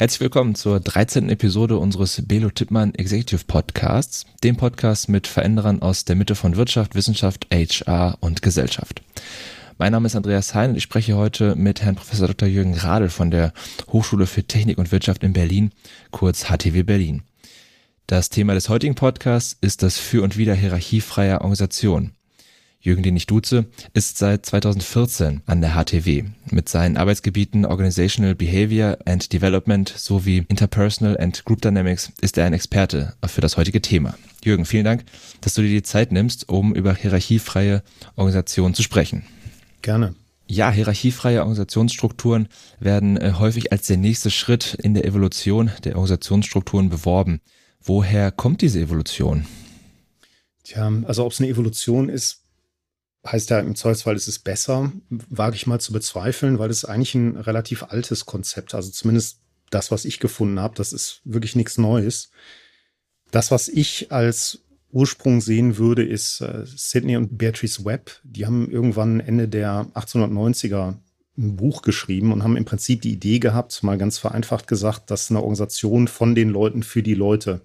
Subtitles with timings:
[0.00, 1.28] Herzlich willkommen zur 13.
[1.28, 6.94] Episode unseres Belo Tippmann Executive Podcasts, dem Podcast mit Veränderern aus der Mitte von Wirtschaft,
[6.94, 9.02] Wissenschaft, HR und Gesellschaft.
[9.76, 12.48] Mein Name ist Andreas Hein und ich spreche heute mit Herrn Professor Dr.
[12.48, 13.52] Jürgen Radl von der
[13.88, 15.72] Hochschule für Technik und Wirtschaft in Berlin,
[16.12, 17.24] kurz HTW Berlin.
[18.06, 22.12] Das Thema des heutigen Podcasts ist das Für und Wider hierarchiefreier Organisation.
[22.80, 26.24] Jürgen, den ich duze, ist seit 2014 an der HTW.
[26.50, 32.52] Mit seinen Arbeitsgebieten Organizational Behavior and Development sowie Interpersonal and Group Dynamics ist er ein
[32.52, 34.14] Experte für das heutige Thema.
[34.44, 35.04] Jürgen, vielen Dank,
[35.40, 37.82] dass du dir die Zeit nimmst, um über hierarchiefreie
[38.14, 39.24] Organisationen zu sprechen.
[39.82, 40.14] Gerne.
[40.46, 42.48] Ja, hierarchiefreie Organisationsstrukturen
[42.78, 47.40] werden äh, häufig als der nächste Schritt in der Evolution der Organisationsstrukturen beworben.
[47.82, 49.46] Woher kommt diese Evolution?
[50.64, 52.44] Tja, also ob es eine Evolution ist,
[53.32, 57.14] heißt ja im Zweifelsfall ist es besser, wage ich mal zu bezweifeln, weil es eigentlich
[57.14, 61.78] ein relativ altes Konzept, also zumindest das, was ich gefunden habe, das ist wirklich nichts
[61.78, 62.30] Neues.
[63.30, 68.20] Das, was ich als Ursprung sehen würde, ist äh, Sidney und Beatrice Webb.
[68.24, 70.94] Die haben irgendwann Ende der 1890er
[71.36, 75.30] ein Buch geschrieben und haben im Prinzip die Idee gehabt, mal ganz vereinfacht gesagt, dass
[75.30, 77.60] eine Organisation von den Leuten für die Leute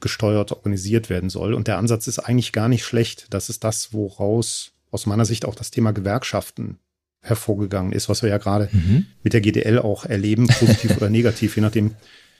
[0.00, 1.54] gesteuert organisiert werden soll.
[1.54, 3.26] Und der Ansatz ist eigentlich gar nicht schlecht.
[3.30, 6.78] Das ist das, woraus aus meiner Sicht auch das Thema Gewerkschaften
[7.20, 9.06] hervorgegangen ist, was wir ja gerade mhm.
[9.22, 11.94] mit der GDL auch erleben, positiv oder negativ, je nachdem,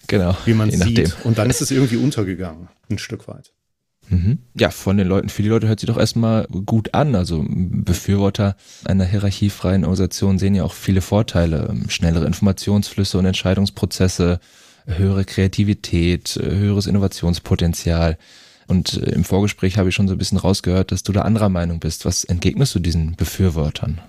[0.07, 1.17] genau, wie man es sieht.
[1.25, 3.53] Und dann ist es irgendwie untergegangen, ein Stück weit.
[4.11, 4.39] Mhm.
[4.55, 7.15] Ja, von den Leuten, für die Leute hört sich doch erstmal gut an.
[7.15, 11.75] Also Befürworter einer hierarchiefreien Organisation sehen ja auch viele Vorteile.
[11.89, 14.41] Schnellere Informationsflüsse und Entscheidungsprozesse,
[14.97, 18.19] höhere Kreativität, äh, höheres Innovationspotenzial.
[18.67, 21.49] Und äh, im Vorgespräch habe ich schon so ein bisschen rausgehört, dass du da anderer
[21.49, 22.05] Meinung bist.
[22.05, 24.01] Was entgegnest du diesen Befürwortern?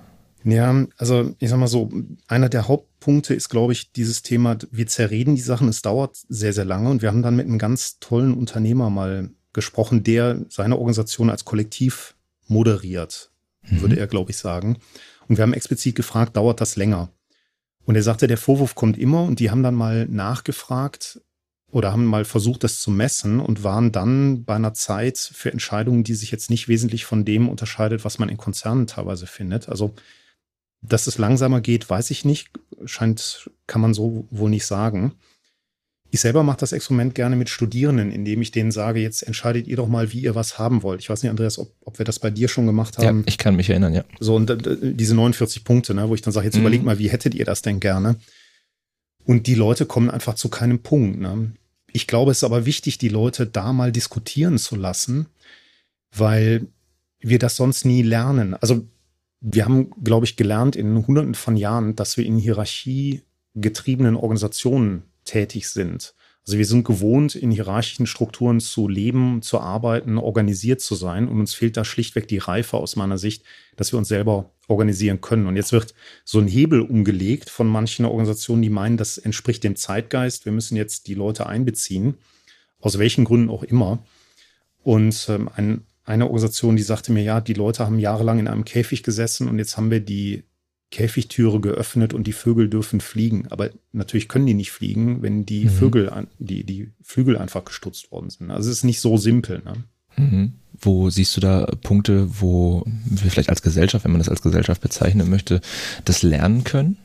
[0.43, 1.89] Ja, also ich sag mal so,
[2.27, 6.53] einer der Hauptpunkte ist, glaube ich, dieses Thema, wir zerreden die Sachen, es dauert sehr,
[6.53, 10.77] sehr lange und wir haben dann mit einem ganz tollen Unternehmer mal gesprochen, der seine
[10.77, 12.15] Organisation als Kollektiv
[12.47, 13.31] moderiert,
[13.63, 13.81] mhm.
[13.81, 14.77] würde er, glaube ich, sagen.
[15.27, 17.11] Und wir haben explizit gefragt, dauert das länger?
[17.85, 21.21] Und er sagte, der Vorwurf kommt immer und die haben dann mal nachgefragt
[21.71, 26.03] oder haben mal versucht, das zu messen und waren dann bei einer Zeit für Entscheidungen,
[26.03, 29.69] die sich jetzt nicht wesentlich von dem unterscheidet, was man in Konzernen teilweise findet.
[29.69, 29.93] Also,
[30.81, 32.51] dass es langsamer geht, weiß ich nicht.
[32.85, 35.13] Scheint, kann man so wohl nicht sagen.
[36.11, 39.75] Ich selber mache das Experiment gerne mit Studierenden, indem ich denen sage, jetzt entscheidet ihr
[39.75, 41.01] doch mal, wie ihr was haben wollt.
[41.01, 43.19] Ich weiß nicht, Andreas, ob, ob wir das bei dir schon gemacht haben.
[43.19, 44.03] Ja, ich kann mich erinnern, ja.
[44.19, 46.61] So, und äh, diese 49 Punkte, ne, wo ich dann sage, jetzt mhm.
[46.61, 48.15] überlegt mal, wie hättet ihr das denn gerne?
[49.25, 51.19] Und die Leute kommen einfach zu keinem Punkt.
[51.19, 51.51] Ne?
[51.91, 55.27] Ich glaube, es ist aber wichtig, die Leute da mal diskutieren zu lassen,
[56.15, 56.67] weil
[57.19, 58.55] wir das sonst nie lernen.
[58.55, 58.87] Also
[59.41, 63.21] wir haben, glaube ich, gelernt in hunderten von Jahren, dass wir in Hierarchie
[63.55, 66.13] getriebenen Organisationen tätig sind.
[66.45, 71.27] Also wir sind gewohnt, in hierarchischen Strukturen zu leben, zu arbeiten, organisiert zu sein.
[71.27, 73.43] Und uns fehlt da schlichtweg die Reife aus meiner Sicht,
[73.75, 75.45] dass wir uns selber organisieren können.
[75.45, 75.93] Und jetzt wird
[76.25, 80.45] so ein Hebel umgelegt von manchen Organisationen, die meinen, das entspricht dem Zeitgeist.
[80.45, 82.15] Wir müssen jetzt die Leute einbeziehen,
[82.79, 84.03] aus welchen Gründen auch immer.
[84.81, 88.65] Und ähm, ein, eine Organisation, die sagte mir, ja, die Leute haben jahrelang in einem
[88.65, 90.45] Käfig gesessen und jetzt haben wir die
[90.91, 93.47] Käfigtüre geöffnet und die Vögel dürfen fliegen.
[93.49, 95.69] Aber natürlich können die nicht fliegen, wenn die mhm.
[95.69, 98.49] Vögel, an, die, die Flügel einfach gestutzt worden sind.
[98.49, 99.61] Also es ist nicht so simpel.
[99.63, 99.73] Ne?
[100.17, 100.53] Mhm.
[100.81, 104.81] Wo siehst du da Punkte, wo wir vielleicht als Gesellschaft, wenn man das als Gesellschaft
[104.81, 105.61] bezeichnen möchte,
[106.05, 106.97] das lernen können?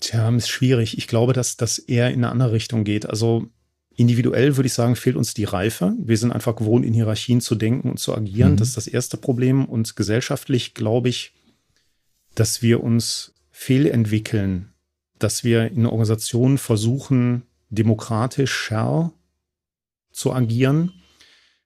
[0.00, 0.98] Tja, ist schwierig.
[0.98, 3.08] Ich glaube, dass das eher in eine andere Richtung geht.
[3.08, 3.48] Also
[3.96, 5.94] individuell würde ich sagen, fehlt uns die Reife.
[5.98, 8.52] Wir sind einfach gewohnt, in Hierarchien zu denken und zu agieren.
[8.52, 8.56] Mhm.
[8.58, 9.64] Das ist das erste Problem.
[9.64, 11.32] Und gesellschaftlich, glaube ich,
[12.34, 14.72] dass wir uns fehlentwickeln,
[15.18, 19.12] dass wir in Organisationen versuchen, demokratisch schär
[20.12, 20.92] zu agieren,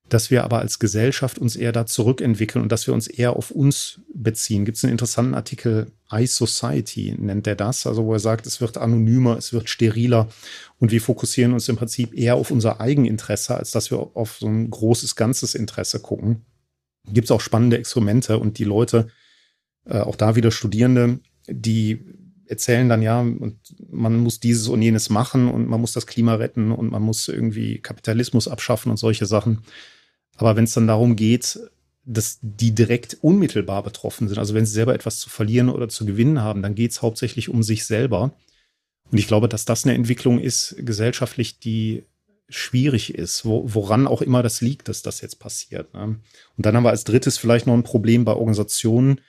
[0.08, 3.50] dass wir aber als Gesellschaft uns eher da zurückentwickeln und dass wir uns eher auf
[3.50, 4.64] uns beziehen.
[4.64, 8.78] Gibt es einen interessanten Artikel, iSociety nennt er das, also wo er sagt, es wird
[8.78, 10.28] anonymer, es wird steriler
[10.78, 14.46] und wir fokussieren uns im Prinzip eher auf unser Eigeninteresse, als dass wir auf so
[14.46, 16.46] ein großes ganzes Interesse gucken.
[17.06, 19.08] Gibt es auch spannende Experimente und die Leute
[19.88, 22.04] äh, auch da wieder Studierende, die
[22.46, 23.58] erzählen dann ja, und
[23.90, 27.28] man muss dieses und jenes machen und man muss das Klima retten und man muss
[27.28, 29.62] irgendwie Kapitalismus abschaffen und solche Sachen.
[30.36, 31.58] Aber wenn es dann darum geht,
[32.04, 36.06] dass die direkt unmittelbar betroffen sind, also wenn sie selber etwas zu verlieren oder zu
[36.06, 38.34] gewinnen haben, dann geht es hauptsächlich um sich selber.
[39.10, 42.04] Und ich glaube, dass das eine Entwicklung ist, gesellschaftlich, die
[42.48, 45.92] schwierig ist, wo, woran auch immer das liegt, dass das jetzt passiert.
[45.92, 46.00] Ne?
[46.56, 49.20] Und dann haben wir als drittes vielleicht noch ein Problem bei Organisationen,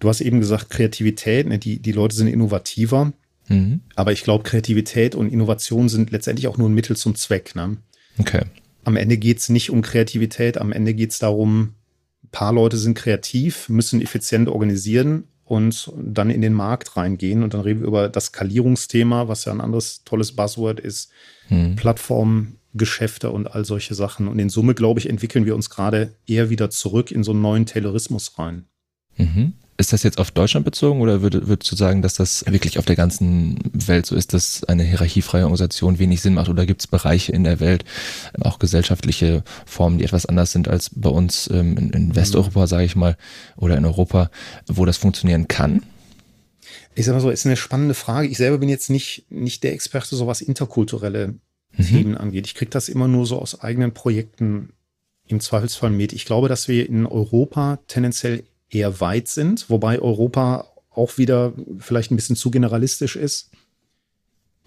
[0.00, 1.58] Du hast eben gesagt, Kreativität, ne?
[1.58, 3.12] die, die Leute sind innovativer.
[3.48, 3.80] Mhm.
[3.94, 7.54] Aber ich glaube, Kreativität und Innovation sind letztendlich auch nur ein Mittel zum Zweck.
[7.54, 7.78] Ne?
[8.18, 8.42] Okay.
[8.84, 11.74] Am Ende geht es nicht um Kreativität, am Ende geht es darum,
[12.24, 17.42] ein paar Leute sind kreativ, müssen effizient organisieren und dann in den Markt reingehen.
[17.42, 21.10] Und dann reden wir über das Skalierungsthema, was ja ein anderes tolles Buzzword ist,
[21.48, 21.76] mhm.
[21.76, 24.28] Plattformgeschäfte und all solche Sachen.
[24.28, 27.40] Und in Summe, glaube ich, entwickeln wir uns gerade eher wieder zurück in so einen
[27.40, 28.66] neuen Taylorismus rein.
[29.16, 29.54] Mhm.
[29.80, 32.96] Ist das jetzt auf Deutschland bezogen oder würdest du sagen, dass das wirklich auf der
[32.96, 36.48] ganzen Welt so ist, dass eine hierarchiefreie Organisation wenig Sinn macht?
[36.48, 37.84] Oder gibt es Bereiche in der Welt,
[38.40, 42.86] auch gesellschaftliche Formen, die etwas anders sind als bei uns ähm, in, in Westeuropa, sage
[42.86, 43.16] ich mal,
[43.56, 44.32] oder in Europa,
[44.66, 45.84] wo das funktionieren kann?
[46.96, 48.26] Ich sage mal so, ist eine spannende Frage.
[48.26, 51.36] Ich selber bin jetzt nicht, nicht der Experte, so was interkulturelle
[51.76, 51.84] mhm.
[51.84, 52.48] Themen angeht.
[52.48, 54.72] Ich kriege das immer nur so aus eigenen Projekten
[55.28, 56.12] im Zweifelsfall mit.
[56.12, 62.10] Ich glaube, dass wir in Europa tendenziell eher weit sind, wobei Europa auch wieder vielleicht
[62.10, 63.50] ein bisschen zu generalistisch ist.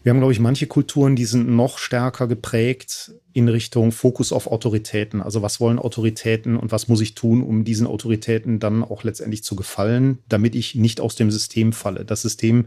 [0.04, 4.48] Wir haben, glaube ich, manche Kulturen, die sind noch stärker geprägt in Richtung Fokus auf
[4.48, 5.22] Autoritäten.
[5.22, 9.44] Also was wollen Autoritäten und was muss ich tun, um diesen Autoritäten dann auch letztendlich
[9.44, 12.04] zu gefallen, damit ich nicht aus dem System falle.
[12.04, 12.66] Das System,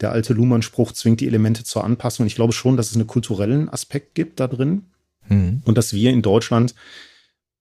[0.00, 2.26] der alte Luhmann-Spruch, zwingt die Elemente zur Anpassung.
[2.26, 4.86] ich glaube schon, dass es einen kulturellen Aspekt gibt da drin.
[5.28, 5.62] Mhm.
[5.64, 6.74] Und dass wir in Deutschland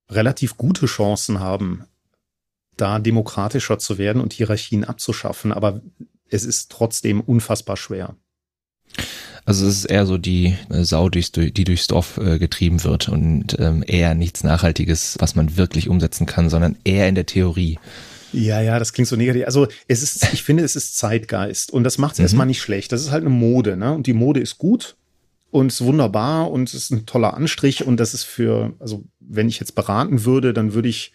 [0.09, 1.83] relativ gute Chancen haben,
[2.77, 5.51] da demokratischer zu werden und Hierarchien abzuschaffen.
[5.51, 5.81] Aber
[6.29, 8.15] es ist trotzdem unfassbar schwer.
[9.45, 11.23] Also es ist eher so die äh, Sau, die,
[11.53, 16.49] durchs Dorf äh, getrieben wird und ähm, eher nichts Nachhaltiges, was man wirklich umsetzen kann,
[16.49, 17.77] sondern eher in der Theorie.
[18.33, 19.45] Ja, ja, das klingt so negativ.
[19.45, 22.25] Also es ist, ich finde, es ist Zeitgeist und das macht es mhm.
[22.25, 22.91] erstmal nicht schlecht.
[22.91, 23.93] Das ist halt eine Mode, ne?
[23.93, 24.95] Und die Mode ist gut
[25.51, 29.59] und ist wunderbar und ist ein toller Anstrich und das ist für, also wenn ich
[29.59, 31.13] jetzt beraten würde, dann würde ich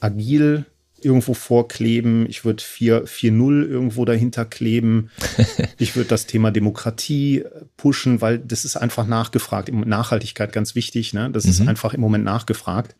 [0.00, 0.64] agil
[1.06, 2.26] irgendwo vorkleben.
[2.28, 5.10] Ich würde 4.0 irgendwo dahinter kleben.
[5.78, 7.44] ich würde das Thema Demokratie
[7.76, 9.72] pushen, weil das ist einfach nachgefragt.
[9.72, 11.14] Nachhaltigkeit ganz wichtig.
[11.14, 11.30] Ne?
[11.30, 11.50] Das mhm.
[11.50, 12.96] ist einfach im Moment nachgefragt.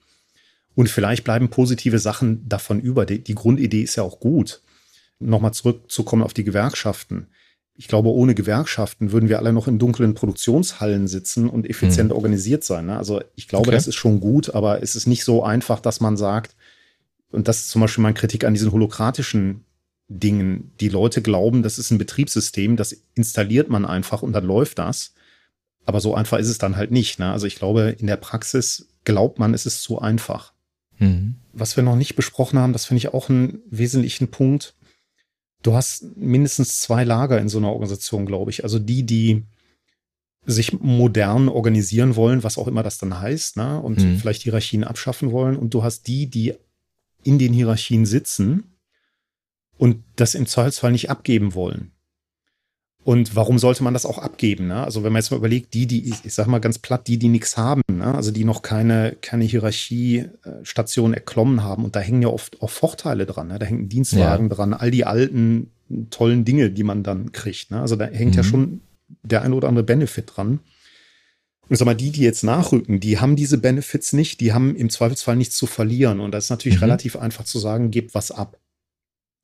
[0.75, 3.05] Und vielleicht bleiben positive Sachen davon über.
[3.05, 4.63] Die, die Grundidee ist ja auch gut.
[5.19, 7.29] Nochmal zurückzukommen auf die Gewerkschaften.
[7.75, 12.17] Ich glaube, ohne Gewerkschaften würden wir alle noch in dunklen Produktionshallen sitzen und effizient mhm.
[12.17, 12.87] organisiert sein.
[12.87, 12.97] Ne?
[12.97, 13.77] Also ich glaube, okay.
[13.77, 16.55] das ist schon gut, aber es ist nicht so einfach, dass man sagt,
[17.33, 19.65] und das ist zum Beispiel meine Kritik an diesen holokratischen
[20.09, 20.73] Dingen.
[20.81, 25.15] Die Leute glauben, das ist ein Betriebssystem, das installiert man einfach und dann läuft das.
[25.85, 27.19] Aber so einfach ist es dann halt nicht.
[27.19, 27.31] Ne?
[27.31, 30.53] Also ich glaube, in der Praxis glaubt man, es ist zu einfach.
[30.99, 31.37] Mhm.
[31.53, 34.75] Was wir noch nicht besprochen haben, das finde ich auch einen wesentlichen Punkt.
[35.63, 38.65] Du hast mindestens zwei Lager in so einer Organisation, glaube ich.
[38.65, 39.45] Also die, die
[40.45, 43.81] sich modern organisieren wollen, was auch immer das dann heißt, ne?
[43.81, 44.19] und mhm.
[44.19, 45.57] vielleicht Hierarchien abschaffen wollen.
[45.57, 46.55] Und du hast die, die
[47.27, 48.77] in den Hierarchien sitzen
[49.79, 51.93] und das im Zweifelsfall nicht abgeben wollen.
[53.07, 54.67] Und warum sollte man das auch abgeben?
[54.67, 54.83] Ne?
[54.83, 57.29] Also wenn man jetzt mal überlegt, die, die, ich sag mal ganz platt, die, die
[57.29, 58.13] nichts haben, ne?
[58.13, 63.25] also die noch keine, keine Hierarchiestation erklommen haben, und da hängen ja oft auch Vorteile
[63.25, 63.61] dran, ne?
[63.61, 64.55] da hängen Dienstwagen ja.
[64.57, 65.71] dran, all die alten
[66.11, 67.71] tollen Dinge, die man dann kriegt.
[67.71, 67.81] Ne?
[67.81, 68.37] Also da hängt mhm.
[68.39, 68.81] ja schon
[69.23, 70.59] der ein oder andere Benefit dran.
[71.69, 74.89] Und sag mal, die, die jetzt nachrücken, die haben diese Benefits nicht, die haben im
[74.89, 76.21] Zweifelsfall nichts zu verlieren.
[76.21, 76.85] Und das ist natürlich mhm.
[76.85, 78.59] relativ einfach zu sagen, gebt was ab.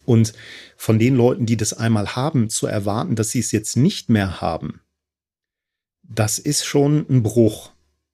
[0.05, 0.33] Und
[0.77, 4.41] von den Leuten, die das einmal haben, zu erwarten, dass sie es jetzt nicht mehr
[4.41, 4.81] haben,
[6.03, 7.71] das ist schon ein Bruch.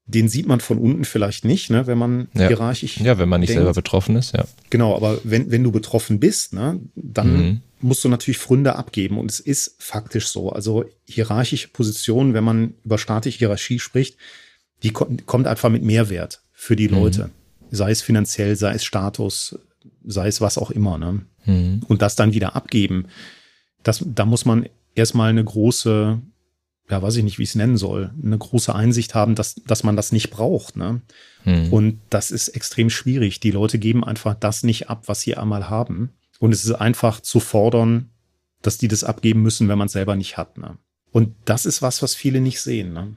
[0.07, 2.49] Den sieht man von unten vielleicht nicht, ne, wenn man ja.
[2.49, 2.99] hierarchisch.
[2.99, 3.59] Ja, wenn man nicht denkt.
[3.59, 4.47] selber betroffen ist, ja.
[4.71, 7.61] Genau, aber wenn, wenn du betroffen bist, ne, dann mhm.
[7.81, 9.19] Musst du natürlich Fründe abgeben.
[9.19, 10.51] Und es ist faktisch so.
[10.51, 14.17] Also hierarchische Positionen, wenn man über staatliche Hierarchie spricht,
[14.83, 16.95] die kommt einfach mit Mehrwert für die mhm.
[16.95, 17.25] Leute.
[17.25, 17.31] Mhm.
[17.71, 19.59] Sei es finanziell, sei es Status,
[20.05, 20.99] sei es was auch immer.
[20.99, 21.23] Ne?
[21.45, 21.83] Mhm.
[21.89, 23.07] Und das dann wieder abgeben,
[23.83, 26.21] das, da muss man erstmal eine große
[26.91, 29.85] ja, weiß ich nicht, wie ich es nennen soll, eine große Einsicht haben, dass, dass
[29.85, 30.77] man das nicht braucht.
[30.77, 31.03] Ne?
[31.43, 31.73] Hm.
[31.73, 33.41] Und das ist extrem schwierig.
[33.41, 36.11] Die Leute geben einfach das nicht ab, was sie einmal haben.
[36.39, 38.11] Und es ist einfach zu fordern,
[38.63, 40.59] dass die das abgeben müssen, wenn man es selber nicht hat.
[40.59, 40.79] Ne?
[41.11, 42.93] Und das ist was, was viele nicht sehen.
[42.93, 43.17] Ne?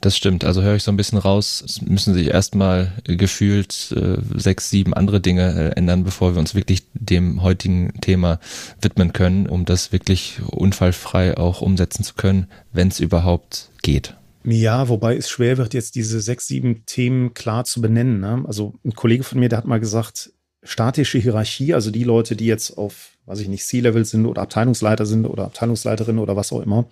[0.00, 0.44] Das stimmt.
[0.44, 4.94] Also höre ich so ein bisschen raus, es müssen sich erstmal gefühlt äh, sechs, sieben
[4.94, 8.38] andere Dinge äh, ändern, bevor wir uns wirklich dem heutigen Thema
[8.80, 14.14] widmen können, um das wirklich unfallfrei auch umsetzen zu können, wenn es überhaupt geht.
[14.44, 18.20] Ja, wobei es schwer wird, jetzt diese sechs, sieben Themen klar zu benennen.
[18.20, 18.44] Ne?
[18.46, 20.30] Also ein Kollege von mir, der hat mal gesagt,
[20.66, 25.06] statische Hierarchie, also die Leute, die jetzt auf, weiß ich nicht, C-Level sind oder Abteilungsleiter
[25.06, 26.86] sind oder Abteilungsleiterin oder was auch immer,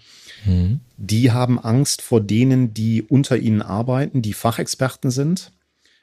[0.45, 0.81] Mhm.
[0.97, 5.53] Die haben Angst vor denen, die unter ihnen arbeiten, die Fachexperten sind,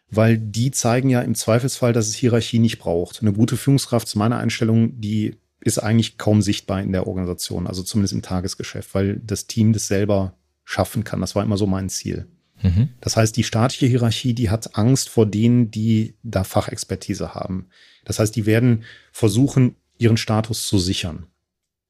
[0.09, 3.21] weil die zeigen ja im Zweifelsfall, dass es Hierarchie nicht braucht.
[3.21, 7.83] Eine gute Führungskraft zu meiner Einstellung, die ist eigentlich kaum sichtbar in der Organisation, also
[7.83, 11.21] zumindest im Tagesgeschäft, weil das Team das selber schaffen kann.
[11.21, 12.27] Das war immer so mein Ziel.
[12.61, 12.89] Mhm.
[12.99, 17.67] Das heißt, die staatliche Hierarchie, die hat Angst vor denen, die da Fachexpertise haben.
[18.05, 21.27] Das heißt, die werden versuchen, ihren Status zu sichern.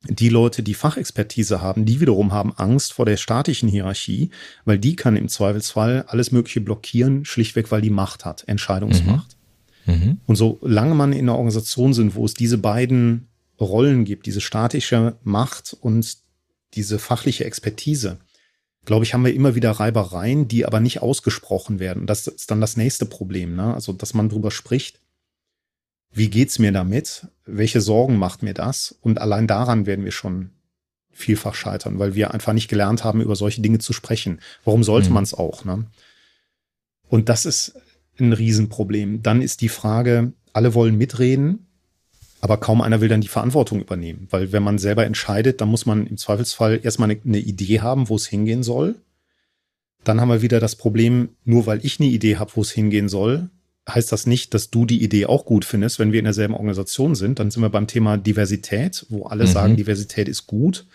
[0.04, 4.32] Die Leute, die Fachexpertise haben, die wiederum haben Angst vor der staatlichen Hierarchie,
[4.66, 9.38] weil die kann im Zweifelsfall alles Mögliche blockieren, schlichtweg, weil die Macht hat, Entscheidungsmacht.
[9.86, 9.94] Mhm.
[9.94, 10.18] Mhm.
[10.26, 13.28] Und solange man in einer Organisation sind, wo es diese beiden
[13.60, 16.18] Rollen gibt, diese statische Macht und
[16.74, 18.18] diese fachliche Expertise,
[18.86, 22.02] glaube ich, haben wir immer wieder Reibereien, die aber nicht ausgesprochen werden.
[22.02, 23.56] Und das ist dann das nächste Problem.
[23.56, 23.74] Ne?
[23.74, 25.00] Also, dass man drüber spricht,
[26.14, 27.28] wie geht's mir damit?
[27.46, 28.96] Welche Sorgen macht mir das?
[29.02, 30.52] Und allein daran werden wir schon
[31.12, 34.40] vielfach scheitern, weil wir einfach nicht gelernt haben, über solche Dinge zu sprechen.
[34.64, 35.16] Warum sollte mhm.
[35.16, 35.64] man es auch?
[35.64, 35.86] Ne?
[37.08, 37.76] Und das ist
[38.20, 39.22] ein Riesenproblem.
[39.22, 41.68] Dann ist die Frage, alle wollen mitreden,
[42.42, 45.86] aber kaum einer will dann die Verantwortung übernehmen, weil wenn man selber entscheidet, dann muss
[45.86, 48.96] man im Zweifelsfall erstmal eine, eine Idee haben, wo es hingehen soll.
[50.04, 53.10] Dann haben wir wieder das Problem, nur weil ich eine Idee habe, wo es hingehen
[53.10, 53.50] soll,
[53.88, 57.14] heißt das nicht, dass du die Idee auch gut findest, wenn wir in derselben Organisation
[57.14, 57.40] sind.
[57.40, 59.50] Dann sind wir beim Thema Diversität, wo alle mhm.
[59.50, 60.86] sagen, Diversität ist gut.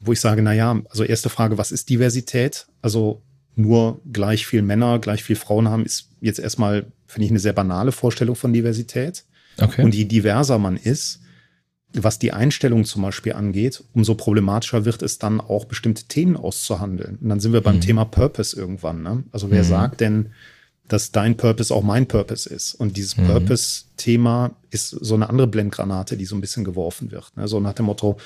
[0.00, 2.66] Wo ich sage, na ja, also erste Frage, was ist Diversität?
[2.82, 3.22] Also
[3.54, 7.52] nur gleich viel Männer, gleich viel Frauen haben, ist jetzt erstmal, finde ich, eine sehr
[7.52, 9.24] banale Vorstellung von Diversität.
[9.60, 9.82] Okay.
[9.82, 11.20] Und je diverser man ist,
[11.94, 17.18] was die Einstellung zum Beispiel angeht, umso problematischer wird es dann auch bestimmte Themen auszuhandeln.
[17.20, 17.82] Und dann sind wir beim mhm.
[17.82, 19.02] Thema Purpose irgendwann.
[19.02, 19.22] Ne?
[19.30, 19.68] Also wer mhm.
[19.68, 20.30] sagt denn,
[20.88, 22.74] dass dein Purpose auch mein Purpose ist?
[22.74, 23.26] Und dieses mhm.
[23.26, 27.36] Purpose-Thema ist so eine andere Blendgranate, die so ein bisschen geworfen wird.
[27.36, 27.46] Ne?
[27.46, 28.16] So nach dem Motto,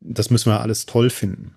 [0.00, 1.54] das müssen wir alles toll finden.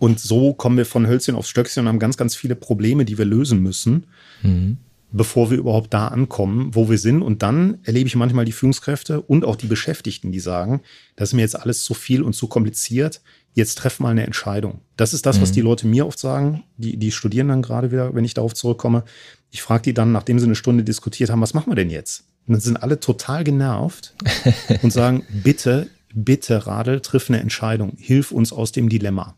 [0.00, 3.18] Und so kommen wir von Hölzchen aufs Stöckchen und haben ganz, ganz viele Probleme, die
[3.18, 4.06] wir lösen müssen.
[4.42, 4.78] Mhm
[5.10, 7.22] bevor wir überhaupt da ankommen, wo wir sind.
[7.22, 10.80] Und dann erlebe ich manchmal die Führungskräfte und auch die Beschäftigten, die sagen,
[11.16, 13.20] das ist mir jetzt alles zu viel und zu kompliziert.
[13.54, 14.80] Jetzt treff mal eine Entscheidung.
[14.96, 15.42] Das ist das, mhm.
[15.42, 16.64] was die Leute mir oft sagen.
[16.76, 19.04] Die, die studieren dann gerade wieder, wenn ich darauf zurückkomme.
[19.50, 22.24] Ich frage die dann, nachdem sie eine Stunde diskutiert haben, was machen wir denn jetzt?
[22.46, 24.14] Und dann sind alle total genervt
[24.82, 27.94] und sagen, bitte, bitte, Radl, triff eine Entscheidung.
[27.98, 29.36] Hilf uns aus dem Dilemma.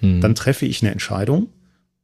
[0.00, 0.20] Mhm.
[0.20, 1.48] Dann treffe ich eine Entscheidung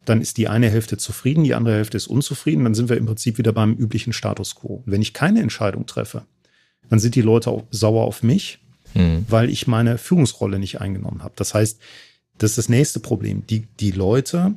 [0.08, 3.06] dann ist die eine Hälfte zufrieden, die andere Hälfte ist unzufrieden, dann sind wir im
[3.06, 4.82] Prinzip wieder beim üblichen Status quo.
[4.86, 6.22] wenn ich keine Entscheidung treffe,
[6.88, 8.60] dann sind die Leute auch sauer auf mich,
[8.94, 9.26] hm.
[9.28, 11.34] weil ich meine Führungsrolle nicht eingenommen habe.
[11.36, 11.78] Das heißt,
[12.38, 13.46] das ist das nächste Problem.
[13.46, 14.54] Die, die Leute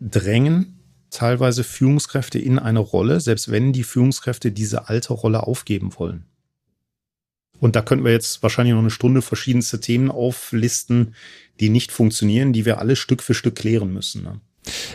[0.00, 0.78] drängen
[1.10, 6.24] teilweise Führungskräfte in eine Rolle, selbst wenn die Führungskräfte diese alte Rolle aufgeben wollen.
[7.64, 11.14] Und da könnten wir jetzt wahrscheinlich noch eine Stunde verschiedenste Themen auflisten,
[11.60, 14.22] die nicht funktionieren, die wir alle Stück für Stück klären müssen.
[14.22, 14.38] Ne?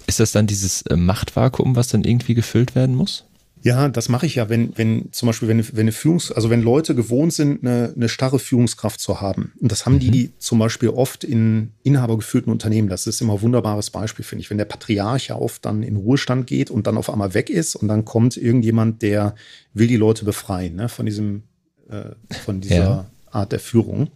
[0.06, 3.26] Ist das dann dieses äh, Machtvakuum, was dann irgendwie gefüllt werden muss?
[3.64, 6.62] Ja, das mache ich ja, wenn, wenn zum Beispiel, wenn, wenn eine Führungs-, also wenn
[6.62, 9.52] Leute gewohnt sind, eine, eine starre Führungskraft zu haben.
[9.60, 10.12] Und das haben mhm.
[10.12, 12.88] die zum Beispiel oft in inhabergeführten Unternehmen.
[12.88, 14.52] Das ist immer ein wunderbares Beispiel, finde ich.
[14.52, 17.76] Wenn der Patriarch ja oft dann in Ruhestand geht und dann auf einmal weg ist
[17.76, 19.34] und dann kommt irgendjemand, der
[19.74, 21.42] will die Leute befreien, ne, von diesem,
[21.90, 22.12] äh,
[22.44, 23.06] von dieser ja.
[23.32, 24.10] Art der Führung.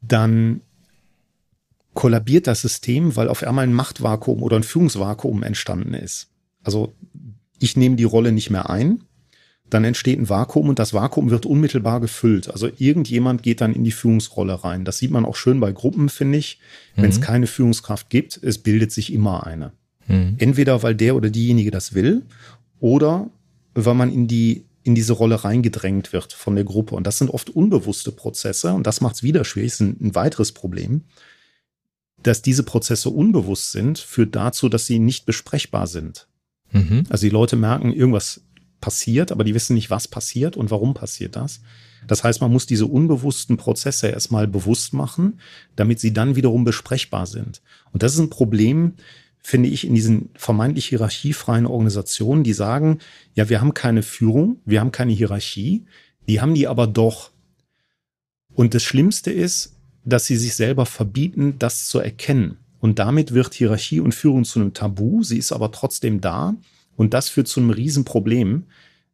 [0.00, 0.62] Dann
[1.94, 6.28] kollabiert das System, weil auf einmal ein Machtvakuum oder ein Führungsvakuum entstanden ist.
[6.62, 6.94] Also
[7.58, 9.02] ich nehme die Rolle nicht mehr ein,
[9.68, 12.50] dann entsteht ein Vakuum und das Vakuum wird unmittelbar gefüllt.
[12.50, 14.84] Also irgendjemand geht dann in die Führungsrolle rein.
[14.84, 16.58] Das sieht man auch schön bei Gruppen, finde ich.
[16.96, 17.22] Wenn es mhm.
[17.22, 19.72] keine Führungskraft gibt, es bildet sich immer eine.
[20.08, 20.36] Mhm.
[20.38, 22.22] Entweder weil der oder diejenige das will
[22.80, 23.30] oder
[23.74, 26.94] weil man in die in diese Rolle reingedrängt wird von der Gruppe.
[26.94, 29.96] Und das sind oft unbewusste Prozesse und das macht es wieder schwierig, das ist ein,
[30.00, 31.04] ein weiteres Problem
[32.22, 36.28] dass diese Prozesse unbewusst sind, führt dazu, dass sie nicht besprechbar sind.
[36.72, 37.04] Mhm.
[37.08, 38.42] Also die Leute merken, irgendwas
[38.80, 41.60] passiert, aber die wissen nicht, was passiert und warum passiert das.
[42.06, 45.40] Das heißt, man muss diese unbewussten Prozesse erstmal bewusst machen,
[45.76, 47.60] damit sie dann wiederum besprechbar sind.
[47.92, 48.94] Und das ist ein Problem,
[49.42, 52.98] finde ich, in diesen vermeintlich hierarchiefreien Organisationen, die sagen,
[53.34, 55.84] ja, wir haben keine Führung, wir haben keine Hierarchie,
[56.28, 57.30] die haben die aber doch.
[58.54, 62.58] Und das Schlimmste ist, dass sie sich selber verbieten, das zu erkennen.
[62.80, 65.22] Und damit wird Hierarchie und Führung zu einem Tabu.
[65.22, 66.54] Sie ist aber trotzdem da.
[66.96, 68.64] Und das führt zu einem Riesenproblem,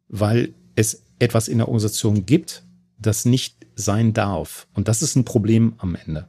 [0.07, 2.63] weil es etwas in der Organisation gibt,
[2.99, 4.67] das nicht sein darf.
[4.73, 6.27] Und das ist ein Problem am Ende.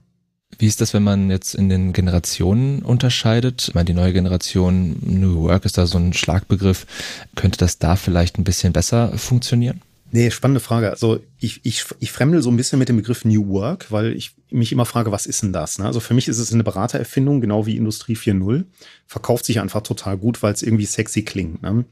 [0.57, 3.69] Wie ist das, wenn man jetzt in den Generationen unterscheidet?
[3.69, 6.87] Ich meine, die neue Generation New Work ist da so ein Schlagbegriff.
[7.37, 9.83] Könnte das da vielleicht ein bisschen besser funktionieren?
[10.11, 10.91] Nee, spannende Frage.
[10.91, 14.35] Also ich, ich, ich fremdel so ein bisschen mit dem Begriff New Work, weil ich
[14.51, 15.79] mich immer frage, was ist denn das?
[15.79, 15.85] Ne?
[15.85, 18.65] Also für mich ist es eine Beratererfindung, genau wie Industrie 4.0.
[19.07, 21.63] Verkauft sich einfach total gut, weil es irgendwie sexy klingt.
[21.63, 21.85] Ne?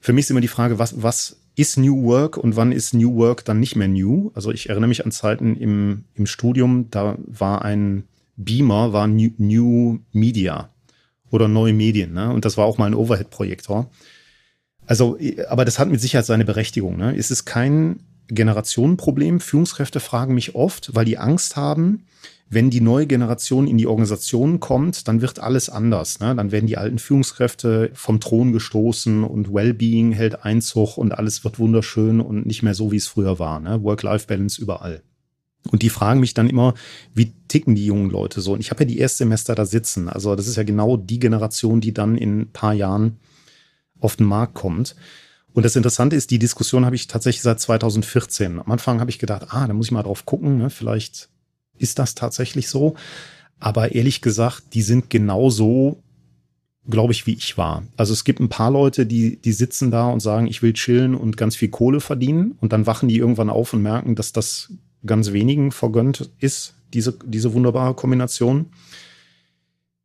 [0.00, 3.16] Für mich ist immer die Frage, was, was ist New Work und wann ist New
[3.16, 4.30] Work dann nicht mehr New?
[4.34, 8.04] Also ich erinnere mich an Zeiten im, im Studium, da war ein
[8.36, 10.70] Beamer, war New, New Media
[11.30, 12.32] oder neue Medien, ne?
[12.32, 13.90] Und das war auch mal ein Overhead-Projektor.
[14.86, 16.96] Also, aber das hat mit Sicherheit seine Berechtigung.
[16.96, 17.14] Ne?
[17.16, 19.38] Es ist kein Generationenproblem.
[19.38, 22.06] Führungskräfte fragen mich oft, weil die Angst haben,
[22.52, 26.18] wenn die neue Generation in die Organisation kommt, dann wird alles anders.
[26.18, 26.34] Ne?
[26.34, 31.60] Dann werden die alten Führungskräfte vom Thron gestoßen und Wellbeing hält Einzug und alles wird
[31.60, 33.60] wunderschön und nicht mehr so, wie es früher war.
[33.60, 33.84] Ne?
[33.84, 35.02] Work-Life-Balance überall.
[35.70, 36.74] Und die fragen mich dann immer,
[37.14, 38.54] wie ticken die jungen Leute so?
[38.54, 40.08] Und ich habe ja die Erstsemester da sitzen.
[40.08, 43.20] Also das ist ja genau die Generation, die dann in ein paar Jahren
[44.00, 44.96] auf den Markt kommt.
[45.52, 48.58] Und das Interessante ist, die Diskussion habe ich tatsächlich seit 2014.
[48.58, 50.70] Am Anfang habe ich gedacht, ah, da muss ich mal drauf gucken, ne?
[50.70, 51.28] vielleicht
[51.80, 52.94] ist das tatsächlich so.
[53.58, 56.02] Aber ehrlich gesagt, die sind genauso,
[56.88, 57.82] glaube ich, wie ich war.
[57.96, 61.14] Also es gibt ein paar Leute, die, die sitzen da und sagen, ich will chillen
[61.14, 62.56] und ganz viel Kohle verdienen.
[62.60, 64.72] Und dann wachen die irgendwann auf und merken, dass das
[65.04, 68.66] ganz wenigen vergönnt ist, diese, diese wunderbare Kombination.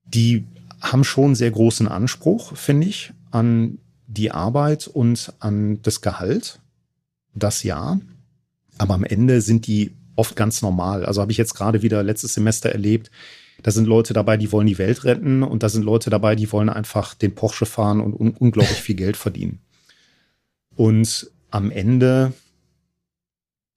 [0.05, 0.45] Die
[0.81, 6.59] haben schon sehr großen Anspruch, finde ich, an die Arbeit und an das Gehalt.
[7.33, 7.99] Das ja.
[8.77, 11.05] Aber am Ende sind die oft ganz normal.
[11.05, 13.11] Also habe ich jetzt gerade wieder letztes Semester erlebt,
[13.63, 16.51] da sind Leute dabei, die wollen die Welt retten und da sind Leute dabei, die
[16.51, 19.59] wollen einfach den Porsche fahren und un unglaublich viel Geld verdienen.
[20.75, 22.33] Und am Ende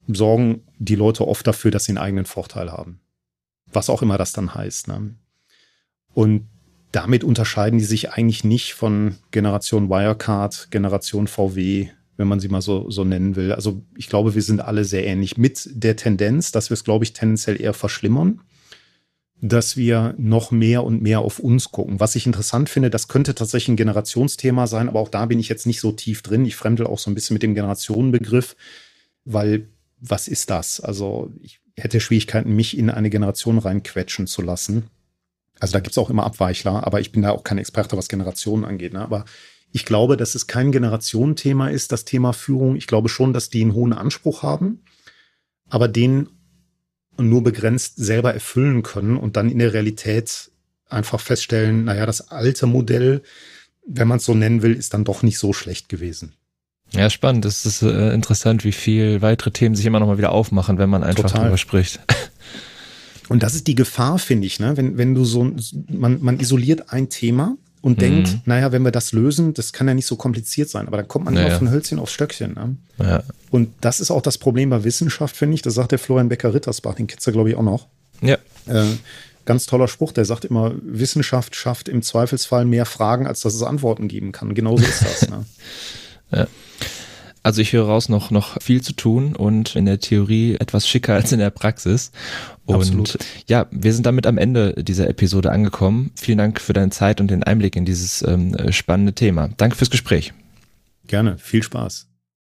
[0.07, 2.99] sorgen die Leute oft dafür, dass sie einen eigenen Vorteil haben.
[3.71, 4.87] Was auch immer das dann heißt.
[4.87, 5.15] Ne?
[6.13, 6.47] Und
[6.91, 11.89] damit unterscheiden die sich eigentlich nicht von Generation Wirecard, Generation VW,
[12.19, 13.53] wenn man sie mal so, so nennen will.
[13.53, 17.05] Also ich glaube, wir sind alle sehr ähnlich mit der Tendenz, dass wir es, glaube
[17.05, 18.41] ich, tendenziell eher verschlimmern,
[19.41, 22.01] dass wir noch mehr und mehr auf uns gucken.
[22.01, 25.47] Was ich interessant finde, das könnte tatsächlich ein Generationsthema sein, aber auch da bin ich
[25.47, 26.45] jetzt nicht so tief drin.
[26.45, 28.57] Ich fremdel auch so ein bisschen mit dem Generationenbegriff,
[29.23, 29.69] weil
[30.01, 30.81] was ist das?
[30.81, 34.89] Also ich hätte Schwierigkeiten, mich in eine Generation reinquetschen zu lassen.
[35.61, 38.65] Also da gibt's auch immer Abweichler, aber ich bin da auch kein Experte, was Generationen
[38.65, 38.91] angeht.
[38.91, 38.99] Ne?
[38.99, 39.23] Aber
[39.71, 42.75] ich glaube, dass es kein Generationenthema ist, das Thema Führung.
[42.75, 44.81] Ich glaube schon, dass die einen hohen Anspruch haben,
[45.69, 46.29] aber den
[47.17, 50.51] nur begrenzt selber erfüllen können und dann in der Realität
[50.87, 53.21] einfach feststellen, naja, das alte Modell,
[53.85, 56.33] wenn man es so nennen will, ist dann doch nicht so schlecht gewesen.
[56.91, 57.45] Ja, spannend.
[57.45, 60.89] Das ist äh, interessant, wie viel weitere Themen sich immer noch mal wieder aufmachen, wenn
[60.89, 61.43] man einfach Total.
[61.43, 61.99] drüber spricht.
[63.27, 64.75] Und das ist die Gefahr, finde ich, ne?
[64.75, 65.53] wenn, wenn du so,
[65.87, 67.99] man, man isoliert ein Thema und mhm.
[67.99, 71.07] denkt, naja, wenn wir das lösen, das kann ja nicht so kompliziert sein, aber dann
[71.07, 71.47] kommt man naja.
[71.47, 72.53] immer von Hölzchen aufs Stöckchen.
[72.53, 72.75] Ne?
[72.99, 73.23] Ja.
[73.51, 75.61] Und das ist auch das Problem bei Wissenschaft, finde ich.
[75.61, 77.87] Das sagt der Florian Becker-Rittersbach, den kennst du, glaube ich, auch noch.
[78.21, 78.37] Ja.
[78.67, 78.85] Äh,
[79.45, 83.63] ganz toller Spruch, der sagt immer, Wissenschaft schafft im Zweifelsfall mehr Fragen, als dass es
[83.63, 84.53] Antworten geben kann.
[84.53, 85.29] Genauso ist das.
[85.29, 85.45] ne?
[86.31, 86.47] ja.
[87.41, 91.13] Also ich höre raus noch, noch viel zu tun und in der Theorie etwas schicker
[91.13, 92.11] als in der Praxis.
[92.65, 93.17] Und Absolut.
[93.47, 96.11] ja, wir sind damit am Ende dieser Episode angekommen.
[96.15, 99.49] Vielen Dank für deine Zeit und den Einblick in dieses ähm, spannende Thema.
[99.57, 100.33] Danke fürs Gespräch.
[101.07, 102.08] Gerne, viel Spaß.